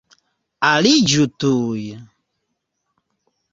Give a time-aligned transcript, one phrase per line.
[0.69, 1.85] Aliĝu tuj!